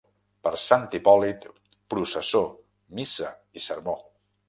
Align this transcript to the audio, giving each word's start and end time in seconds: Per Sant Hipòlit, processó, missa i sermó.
Per 0.45 0.53
Sant 0.61 0.87
Hipòlit, 0.99 1.45
processó, 1.95 2.43
missa 3.01 3.33
i 3.61 3.67
sermó. 3.71 4.01